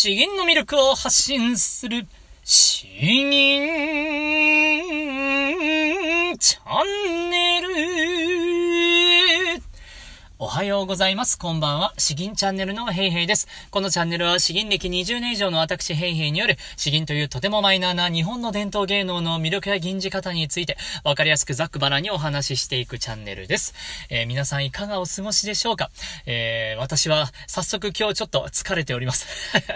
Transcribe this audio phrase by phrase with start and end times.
[0.00, 2.06] 詩吟の魅力を発信する、
[2.44, 3.32] 詩吟
[6.38, 7.68] チャンネル。
[10.48, 11.38] おはようございます。
[11.38, 11.92] こんばんは。
[11.98, 13.48] 詩吟チャンネルのヘイヘイです。
[13.70, 23.74] このチャンネルは詩吟歴20年以上の私ヘイヘイによる詩吟というとてもマイナーな日本の伝統芸能の魅力や吟じ方についてわかりやすくざっくばらにお話ししていくチャンネルです。
[24.08, 25.90] えー、皆さんいかがお過ごしでしょうか？
[26.24, 29.26] えー、私は早速今日ちょっと疲れております。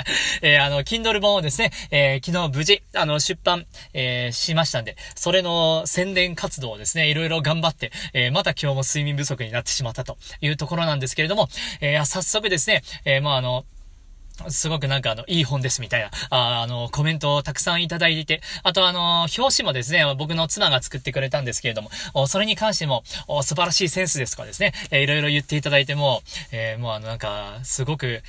[0.41, 11.49] えー、あの、Kindle 本をですね、え昨日無事、あの、出版、えしましたんで、それの宣伝活動をですね、いろいろ頑張って、えまた今日も睡眠不足になってしまったというところなんですけれども、
[11.81, 13.65] えー、早速ですね、えー、まあ、あの、
[14.49, 21.91] すごくなんかあの、いい本ですみたいな、ああの、コメントをたくさんいただいて、あとあの、表紙もですね、僕の妻が作ってくれたんですけれども、
[22.29, 23.03] それに関しても、
[23.43, 26.23] 素晴らしいセンスですとかですね、えー、いろいろ言っていただいても、
[26.53, 28.23] えー、もうあの、なんか、すごく、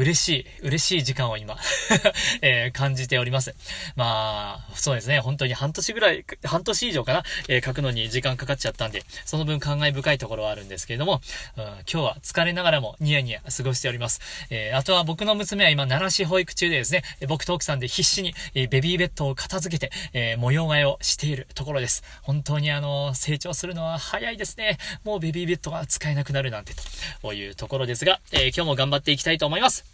[0.00, 1.58] 嬉しい、嬉しい時間を今
[2.40, 3.54] えー、感じております。
[3.96, 11.20] まあ、そうですね、本当に半年ぐらい、半年以上かな、えー、書くのに時間かかっちゃったんで、その分感慨深いところはあるんですけれども、
[11.56, 14.22] うん、今日は疲れながらもニヤニヤ過ごしております。
[14.48, 22.02] えー、あとは僕の娘は今、奈良市保育中でですね、僕と奥さんで必死に、えベビーベッドを片付けて、え模様替えをしているところです。
[22.22, 24.78] 本当にあの、成長するのは早いですね。
[25.04, 26.72] もうベビーベッドが使えなくなるなんて、
[27.20, 29.89] というところですが、え今日も頑張っていきたいと思います。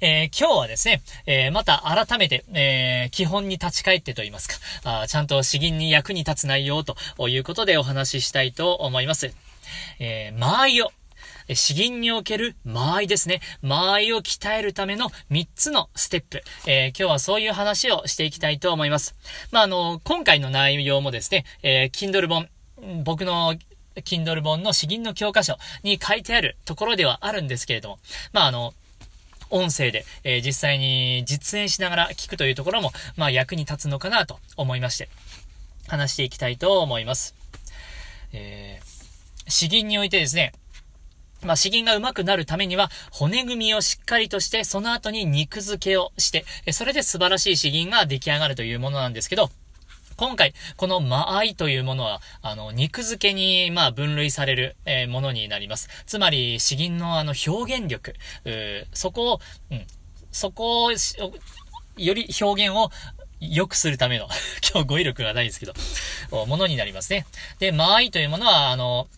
[0.00, 6.96] えー、今日はですね、えー、また改めて、えー、基本に立ち返ってと言いますか、あちゃんと詩吟に役に立つ内容と
[7.28, 9.32] いうことでお話ししたいと思います。
[9.98, 10.90] え間合いを
[11.54, 13.40] 詩吟における間合いですね。
[13.62, 16.42] 間合いを鍛えるための3つのステップ。
[16.66, 19.14] えー、今日はそういう話をしていきたいと思います。
[19.50, 22.48] まあ、あの、今回の内容もですね、えー、Kindle 本、
[23.04, 23.54] 僕の
[23.96, 27.98] Kindle 本の詩吟の教科書に書いてあるところではあるんですけれども、
[28.32, 28.74] まあ、あの、
[29.52, 35.08] 音声で、えー、実際に実演しながら聞くというところも、まあ役に立つのかなと思いまして、
[35.86, 37.34] 話していきたいと思います。
[38.32, 40.52] えー、詩吟においてですね、
[41.44, 49.50] まあ、詩吟が上手くなるためには、骨組みをしっかりとして、その後に肉付けをして、それで素晴らしい詩吟が出来上がるというものなんですけど、
[50.16, 55.88] 今回、この間合いというものは、あの、肉付けに、まあ、分類される、えー、ものになります。
[56.06, 58.14] つまり、詩吟のあの、表現力、
[58.92, 59.40] そこを、
[59.70, 59.86] うん、
[60.30, 62.90] そこを、より表現を
[63.40, 64.28] 良くするための
[64.72, 65.74] 今日語彙力がないんですけど、
[66.46, 67.26] ものになりますね。
[67.58, 69.08] で、間合いというものは、あの、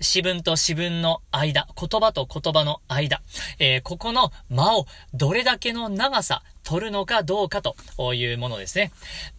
[0.00, 3.20] 詩文と詩文の間、言葉と言葉の間、
[3.58, 7.74] えー、ここの間をどれだけの長さ取るのかどうかと
[8.14, 8.92] いうものですね。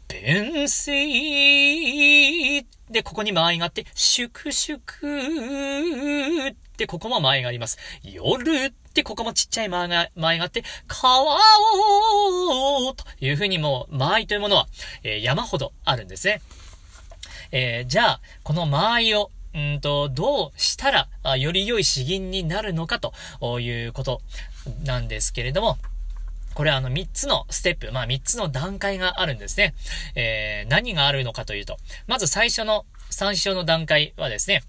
[0.10, 4.82] 弁声で、ここに間合いがあって、粛々
[6.78, 7.78] で、ここも間合いがあります。
[8.04, 14.68] 夜ってここもちっちゃい間合いが間合いがあって、川をというふうにもう間合いというものは、
[15.04, 16.42] えー、山ほどあるんですね。
[17.52, 20.92] えー、じゃあ、この間合いをうんと、どうした
[21.24, 24.22] ら、より良い詩吟になるのかということ
[24.84, 25.78] なんですけれども、
[26.60, 29.74] これはあの3つのステップ、まあ3つの段階があるんですね。
[30.16, 34.64] えー、何があるのかというと、まず最初の参照の段階はですね、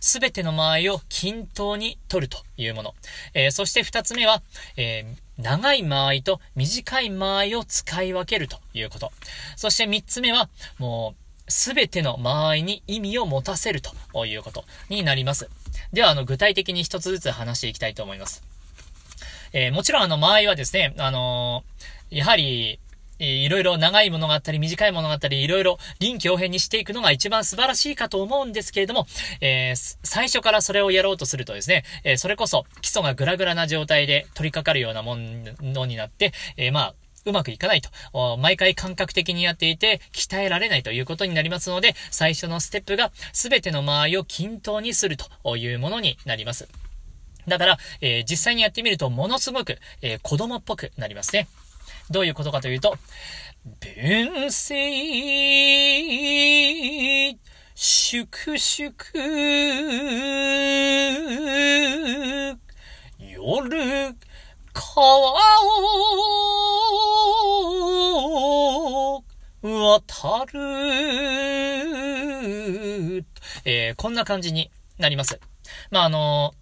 [0.00, 2.94] すべての間合いを均等に取るというもの。
[3.34, 4.40] えー、そして二つ目は、
[4.78, 9.12] えー、長い間合いと短い間合いを使い分けるということ。
[9.56, 11.14] そして三つ目は、も
[11.46, 15.50] う、すべての間合いに意味を持たせるということになります。
[15.92, 18.42] では、あの、具体的に一つずつ話していきたいと思います。
[19.52, 22.80] えー、もちろんあの、間合いはですね、あのー、やはり、
[23.18, 29.06] いろいろ長いものがあったり、短いものがあったり、いろいろ臨機応変にしていくのが一番素晴らしいかと思うんですけれども、
[29.40, 36.94] えー、最初からそれをやろうとするとですね、えー、それこそ基礎がグラグラな状態で取り掛かるようなものになって、えー、まあ、
[37.24, 37.90] うまくいかないと。
[38.38, 46.68] 毎回感覚的にやっていて、鍛えられないということになりますので、最初のステップが全ての間合いを均等にするというものになります。
[47.48, 51.48] だから、えー、実際にやってみると、ものすごく、えー、子供っぽくなりますね。
[52.10, 52.96] どういうことかというと、
[53.80, 54.78] 弁声、
[57.74, 58.94] 粛々、
[63.20, 64.14] 夜、
[64.72, 65.32] 川
[69.12, 69.22] を
[69.62, 70.60] 渡る、
[73.64, 75.40] えー、こんな感じになります。
[75.90, 76.54] まあ、あの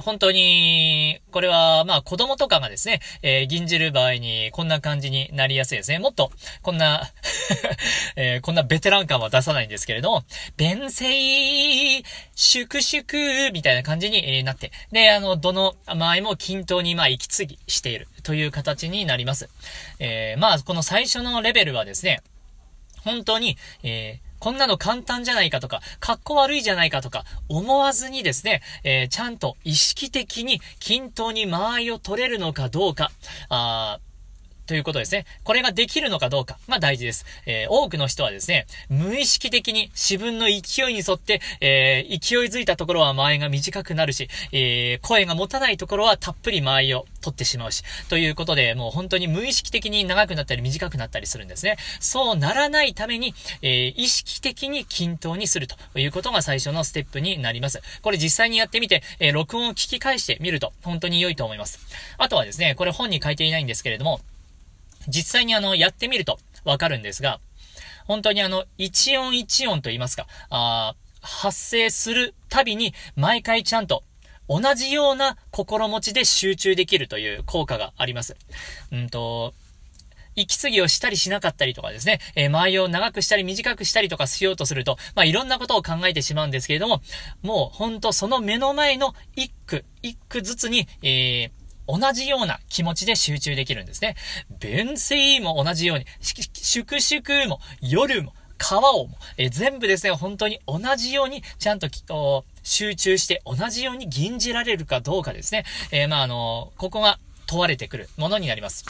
[0.00, 5.98] 本当に、これは、まあ子供とかがですね、えー、銀じる場合にこんな感じになりやすいですね。
[5.98, 6.30] もっと、
[6.62, 7.10] こんな
[8.16, 10.24] えー、こんなベテラン感は出さないんですけれども、
[10.56, 12.02] 弁声、
[12.34, 19.48] 粛々、みたいな感じになって、で、あの、どの場合も均等に、まあ、息継ぎしているという形になります。
[19.98, 22.22] えー、まあ、この最初のレベルはですね、
[23.04, 33.12] 本当に、えー、こんなの簡単じゃないかとか、格好悪いじゃないかとか、思わずにですね、えー、ちゃんと意識的に均等に間合いを取れるのかどうか、
[33.50, 34.00] あ
[34.70, 35.26] ということですね。
[35.42, 36.56] これができるのかどうか。
[36.68, 37.26] まあ大事です。
[37.44, 51.76] えー、多くの人はですね、無意識的に自分の勢いに沿って、えー、勢いづいたところは間合いが短くなるし、えー、声が持たないところはたっぷり間合いを取ってしまうし、ということで、もう本当に無意識的に長くなったり短くなったりするんですね。
[51.98, 57.82] そうならないために、え意識的に均等にするということが最初のステップになります。
[58.02, 61.80] これ実際にやってみて、え録音を聞き返してみると本当に良いと思います。
[62.18, 64.20] あとはですね、これ本に書いていないんですけれども、
[65.08, 67.40] 実際にあの、やってみるとわかるんですが、
[68.06, 74.04] 本当にあの、一音一音と言いますか、あ発生するたびに毎回ちゃんと
[74.48, 78.36] 同じような心持ちで集中できるという効果があります。
[78.90, 79.54] うんと、
[80.34, 87.00] 息継ぎをしたりしなかったりとかですね、えー、間合いを長くしたり短くしたりとかしようとすると、まあ、いろんなことを考えてしまうんですけれども、
[87.42, 91.50] もうほんとその目の前の一句、一句ずつに、えー、
[91.98, 94.16] 同じような気持ちで集中できるんですね。
[94.58, 101.88] 弁声も同じように、粛々も夜も川をも、え全部ですね、本当に同じように、ちゃんと
[102.62, 105.64] 集中して同じように吟じられるかどうかですね。
[105.90, 108.84] えー、まあ、あのここが問われてくるものになります。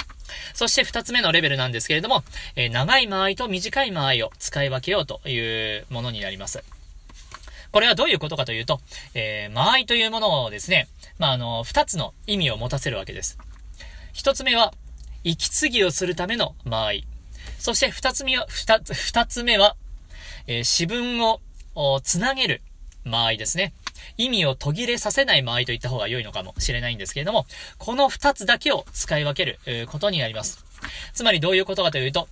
[0.55, 2.25] そして二つ目のレベルなんですけれども、
[2.57, 5.39] えー、長い間合いと短い間合いを使い分けようとい
[5.79, 6.63] うものになります。
[7.73, 8.81] これはどういうことかというと、
[9.15, 10.89] えー、間合いというものをですね、
[11.21, 13.39] まあ、あの、二つの意味を持たせるわけです。
[14.15, 14.73] 一つ目は、
[15.23, 17.07] 息継ぎをするための間合い。
[17.59, 19.77] そして二つ目は、二つ、二つ目は、
[20.47, 21.41] えー、詩文を
[22.03, 22.63] つなげる
[23.05, 23.75] 間合いですね。
[24.17, 27.45] 意味を途切れさせない間合いと言った方が良いのかもしれないんですけれども、
[27.77, 30.65] この二つだけを使い分ける、ことになります。
[31.13, 32.29] つまりどういうことかというと、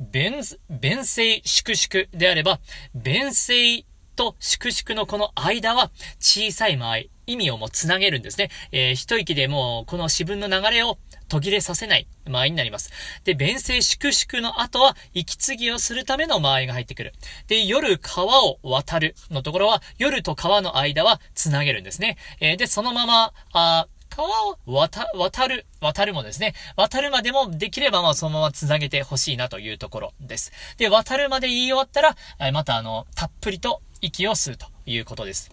[0.00, 2.58] 弁、弁声粛々であれば、
[2.94, 8.50] 弁声と粛々のこの間は小さい間合い、意味をもうつなげるんですね。
[8.72, 10.98] えー、一息でもうこの詩文の流れを
[11.28, 12.90] 途切れさせない間合いになります。
[13.24, 17.12] で、弁声粛々の後は息継ぎをするための間合いが入ってくる。
[17.48, 22.16] で、夜川を渡るのところは夜と川の間はつなげるんですね。
[22.40, 30.52] えー、で、そのまま、あ川を渡、渡る、渡るもですね、渡るまでもできればまあそのまま繋げてほしいなというところです。
[30.76, 35.52] で、渡るまで言い終わったら、またあの、たっぷりと息を吸うということです。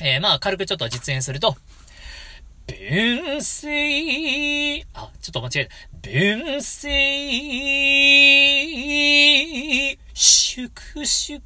[0.00, 1.56] えー、まあ、軽くちょっと実演すると、
[2.68, 5.72] 弁声、あ、ちょっと間違えた。
[6.00, 6.92] 弁声、
[10.14, 11.42] 粛々、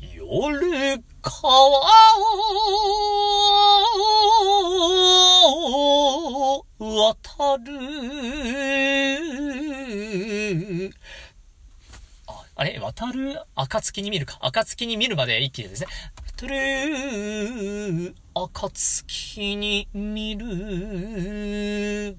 [0.00, 1.42] 夜川
[5.50, 8.17] を渡る。
[13.00, 14.38] あれ渡る暁に見るか。
[14.40, 15.88] 暁に見るまで一気にですね。
[16.36, 22.16] トゥルー暁に見る。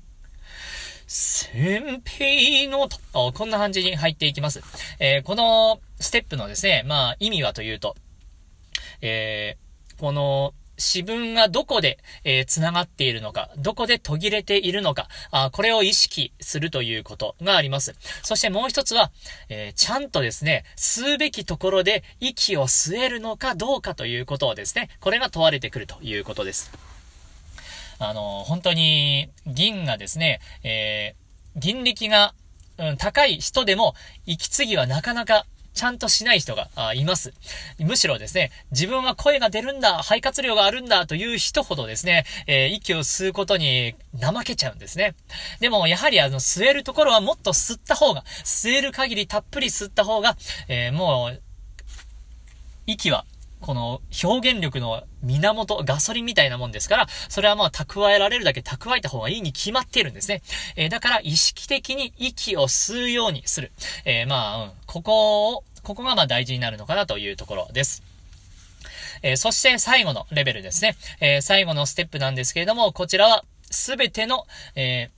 [1.05, 4.61] 先兵のと、こんな感じに入っていきます。
[4.99, 7.95] えー、このステップのですね、まあ意味はというと、
[9.01, 17.95] えー、この自分がどこで、えー、繋がっているのか、どこで途切れているのか、あこれを意識するということがあります。
[18.23, 19.11] そしてもう一つは、
[19.49, 26.71] えー、ちゃんとですね、吸うべきところで息を吸えるのかどうかということをですね、これが問われてくるということです。
[27.99, 32.33] あの、本当に、銀がですね、えー、銀力が、
[32.77, 33.93] うん、高い人でも、
[34.25, 35.45] 息継ぎはなかなか
[35.79, 37.33] ちゃんとしない人があいます。
[37.79, 45.15] むしろですね、自分は声が出るんだ、肺活量があるんだという人ほどですね、えー、息を吸うことに怠けちゃうんですね。
[45.61, 50.35] でも、やはりあの、吸えるところはもっと吸った方が、吸える限りたっぷり吸った方が、
[50.67, 51.41] えー、もう、
[52.85, 53.23] 息は
[53.61, 60.41] この表現力の源、ガソリンみたいなもんですから、それはまあ蓄えられるだけ蓄えた方がいいに決まっているんですね。
[60.75, 63.71] えー、だから意識的に息を吸うようにする。
[64.05, 68.03] えー、まあ、うん、ここを、ここがまあ大事になるのかなというところです。
[69.21, 70.95] えー、そして最後のレベルですね。
[71.19, 74.45] え最後のステップなんですけれども、こちらはすべての、
[74.75, 75.09] え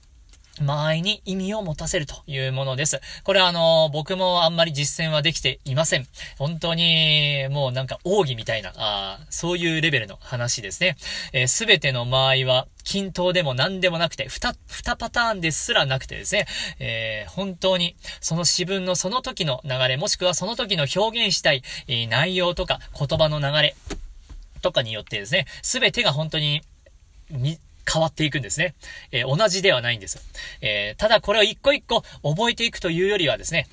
[0.60, 3.00] 間合いに意味を持たせるというものです。
[3.24, 6.06] これはあの、僕もあんまり実践はできていません。
[6.38, 10.96] 本当に、もうなんか奥義みたいな、あそういうレベルの話ですね。
[11.46, 16.46] す、え、べ、ての間合いは、均等でも何でもなくて、二、二パターンですらなくてですね、
[16.78, 23.74] えー、本当に、その自分のその時の流れ、もしくはその時の表現したい、え、内容とか言葉の流れ
[24.60, 26.62] とかによってですね、すべてが本当に、
[27.90, 28.74] 変わっていくんですね。
[29.10, 30.18] えー、同じではないんです。
[30.60, 33.68] えー、ただこれを一個一個覚えていくというよりはですね、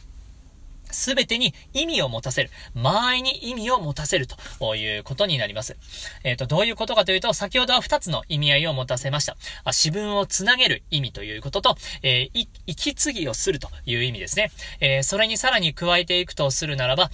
[0.91, 2.49] すべてに意味を持たせる。
[2.73, 5.77] 間合いに意味を持たせるということになります。
[6.23, 9.33] えっ、ー、と、どういうことかというと、先ほどは二つの意味合いを持たせました。
[9.63, 14.51] あ私文をつなげる意味ということと、えー、息継ぎをするという意味ですね。
[14.79, 17.11] えー、それにさらに加えていくとするならば、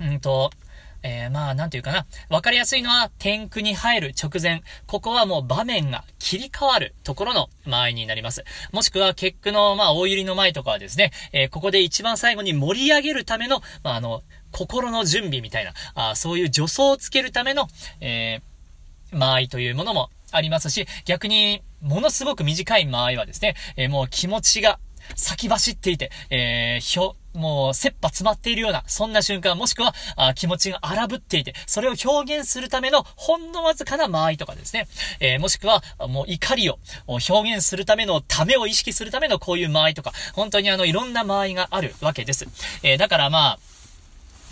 [0.00, 0.50] うんと、
[1.02, 2.06] えー、まあ、なんていうかな。
[2.28, 4.62] わかりやすいのは、天空に入る直前。
[4.86, 8.44] ここはもう場面が切り替わるところの間合いになります。
[8.72, 17.68] もしくは、結句の、まあ、大入りの前とかはですね、えー、ここで一番最後に盛り上げるための、まあ、あの、心の準備みたいな、あそういう助走をつけるための、
[18.00, 24.78] えー、間合いというものもありますし、逆に、ものすごく短い間合いはですね、えー、もう気持ちが
[25.16, 34.88] 先走っていて、えー、ひょ、もう、切羽詰まっているような、そんな瞬間、もしくは、あ気持ちが荒ぶっていて、それを表現するための、ほんのわずかな間合いとかですね。
[35.20, 42.46] えー、もしくは、もう怒りを表現するための、ためを意識するためのこういう間合いとか、本当にあの、いろんな間合いがあるわけです。
[42.82, 43.71] えー、だからまあ、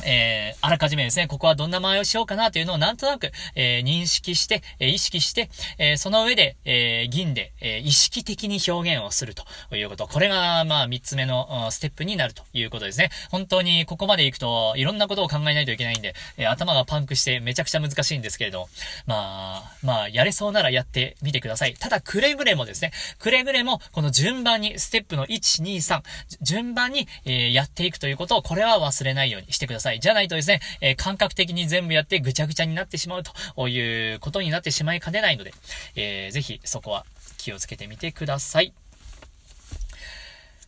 [0.04, 10.07] えー、あらかじめですね、ここはどんな前をしようかなというのをなんとなく、えー、認識して、えー、意識して、えその上で、え銀で、え意識的に表現をするということ。
[10.07, 13.11] これが、まあ、三つ目のステップになるということですね。
[13.30, 18.69] 本当にここまで行くと、いろんなことを考えないといけないんで、え頭がパンクしてめちゃくちゃ難しいんですけれど、
[19.07, 21.75] まあ、まあ、やれそうならやってみてください。
[21.75, 26.02] ただ、くれぐれもですね、くれぐれも、この順番に、ステップの1、2、3、
[26.42, 29.89] 順番に、えやっていくということを、これは忘れないようにしてください。
[29.90, 30.00] さい。
[30.00, 35.52] じゃないとですね、えー、感覚的に全部やってぐちゃぐちゃになってしまうということになってしまいかねないので、
[35.97, 37.04] えー、ぜひそこは
[37.38, 38.73] 気をつけてみてください。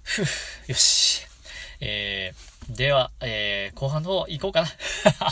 [0.02, 1.26] ふぅ、よし。
[1.80, 4.68] えー、では、えー、後半の方行こうかな。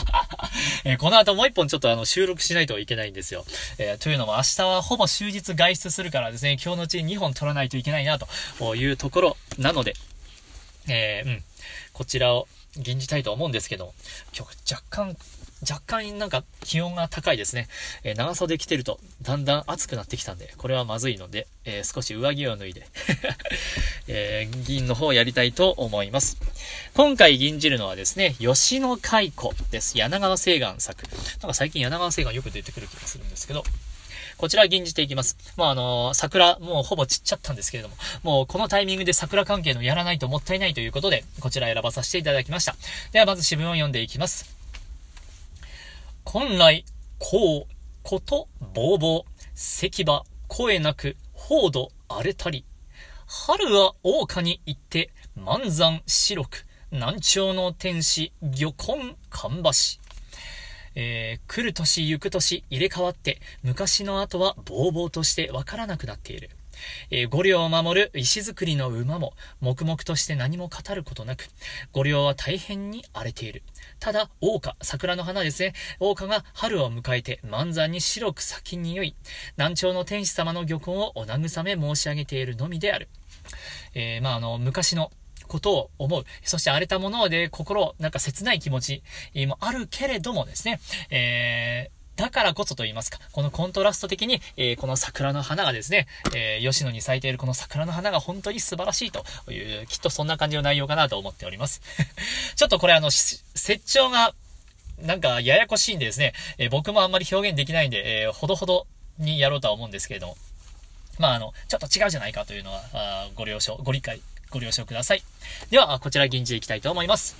[0.83, 3.45] えー、この後もう一本ちょっとあの収録しないといけないんですよ。
[3.77, 9.93] えー、というのも明日はほぼ終日外出するからですね、今日のうちに2本取らないといけないなというところなので、
[10.87, 11.43] えー、うん、
[11.93, 12.47] こちらを
[12.77, 13.93] 吟じたいと思うんですけど、
[14.35, 15.17] 今日若干、
[15.69, 17.67] 若干なんか気温が高いですね。
[18.03, 22.87] えー、長袖着てるとだんだん暑くなってきたんで、これはまずいので、えー、少し上着を脱いで
[24.07, 26.37] えー、銀の方をやりたいと思います。
[26.93, 29.31] 今回銀じるのはですね、吉野蚕
[29.69, 29.97] です。
[29.97, 31.03] 柳川清岩作。
[31.41, 33.63] なんか最近柳川清岩よく出てくる気がするんですけど、
[34.41, 35.37] こちら吟じていきます。
[35.55, 42.75] まあ、あの、桜、もうほぼ散っちゃったんですけれども、もうこのタイミングで桜関係のやらないともったいないということで、こちら選ばさせていただきました。
[43.11, 44.57] では、まず詩文を読んでいきます。
[46.25, 46.85] 本来、
[47.19, 52.65] こう、こと、ぼうぼう、石馬、声なく、報道、荒れたり。
[53.27, 59.61] 春は桜花に行って、満山白く、南朝の天使、魚根、芳
[59.97, 60.00] 橋。
[60.95, 66.49] えー、来る年行く年入れ替わって、昔の後はぼうぼうとしてわからなくなっている。
[67.09, 71.45] えー、五両を守る石造りの馬も、黙々として何も語ることなく、
[71.91, 73.63] 五両は大変に荒れている。
[73.99, 75.73] ただ、桜花、桜の花ですね。
[75.99, 79.15] 桜花が春を迎えて、満山に白く咲き匂い、
[79.57, 83.09] 南朝の天使様の漁港をお慰め申し上げているのみである。
[83.93, 85.11] えー、まあ、あの、昔の
[85.51, 86.23] ことを思う。
[86.43, 89.03] そして荒れたもので心、なんか切ない気持ち
[89.47, 90.79] もあるけれどもですね、
[91.09, 101.81] えーだからこそと言いますか、このコントラスト的に、えー、この桜の花がですね、えー、吉野に咲いているこの桜の花が本当に素晴らしいという、きっとそんな感じの内容かなと思っております。
[102.55, 104.35] ちょっとこれあの、説調が、
[104.99, 108.85] なんかややこしいんでですね、えー、僕もあんまり表現できないんで、え、ほどほど
[109.17, 110.37] にやろうとは思うんですけれども、
[111.17, 114.21] まああの、ちょっと違うじゃないかというのは、あご了承、ご理解。
[114.51, 115.23] ご了承ください。
[115.69, 117.35] では、こちら銀じでいきたいと思います。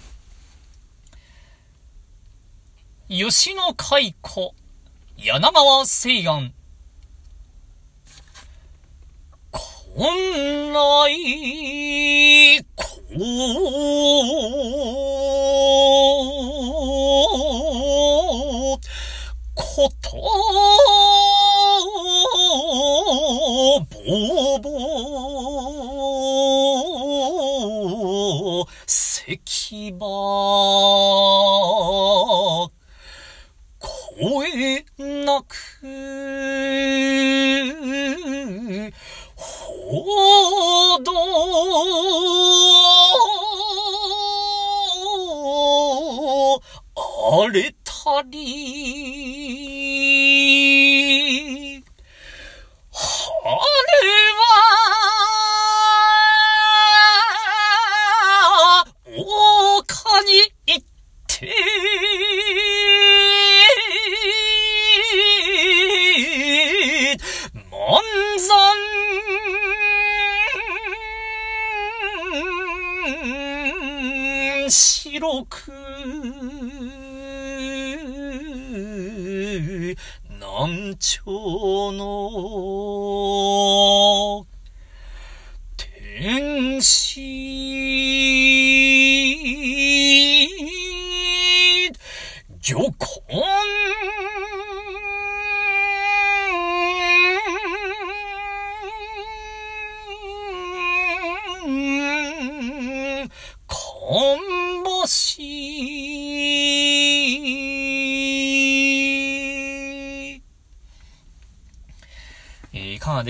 [3.09, 4.55] 吉野海湖、
[5.17, 6.53] 柳川西岸。
[9.51, 12.85] こんないこ
[19.53, 20.17] こと
[23.89, 23.99] ぼ
[24.57, 24.69] うぼ
[29.33, 30.07] 石馬
[34.19, 34.83] 声
[35.25, 35.55] なく、
[39.35, 41.11] ほおど
[47.43, 49.40] あれたり、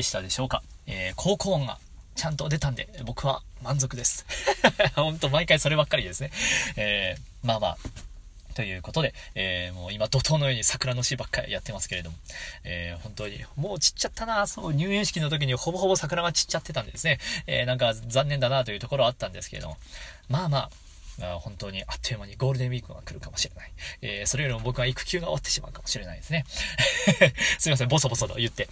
[0.01, 0.63] でしたでしょうか？
[0.87, 1.77] えー、高校音が
[2.15, 4.25] ちゃんと出たんで、僕は満足です。
[4.95, 6.31] ほんと毎回そればっかりですね。
[6.75, 7.77] えー、まあまあ、
[8.55, 12.17] ということで、えー、もう今怒涛のように桜の詩ばっかりやってますけれども、
[12.63, 17.19] えー、本当に、もう散っちゃったなそう、入園式の時にほぼほぼ桜が散っちゃってたんですね。
[17.45, 19.77] えー、なんか残念だなというところはあったんですけれども、
[20.29, 20.69] まあまあ、
[21.41, 23.71] 本当にあっという間にゴールデンウィークが来るかもしれない。
[24.01, 26.45] えー、それよりも僕は育休が終わってしまうかもしれないですね。
[27.59, 28.67] すいません、ボソボソと言って。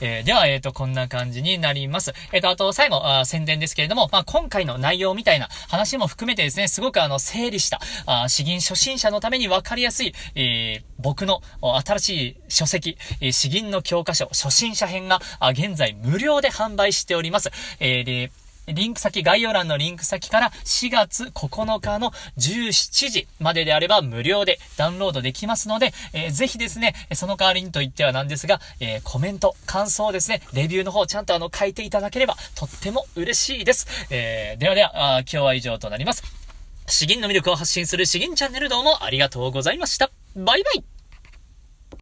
[0.00, 2.12] えー、では、えっ、ー、と、こんな感じになります。
[2.32, 11.42] えっ、と、あと、最後あ、宣伝ですけれども、まあ、今回の内容みたいな話も含めてですね、すごくあの、整理した、あ詩吟初心者のために分かりやすい、え僕の
[11.84, 15.20] 新しい書籍、え詩吟の教科書、初心者編が、
[15.52, 17.50] 現在無料で販売しております。
[17.80, 18.30] えー
[18.68, 33.86] リンク先、概要欄のリンク先から4月9日の17時までであれば無料でダウンロードできますので、えー、ぜひですね、その代わりにと言ってはなんですが、えー、コメント、感想をですね、レビューの方ちゃんとあの書いていただければとっても嬉しいです。
[34.10, 36.22] えー、ではでは、今日は以上となります。
[36.88, 40.10] 詩吟の魅力を発信する詩吟チャンネルどうもありがとうございました。
[40.36, 40.95] バイバイ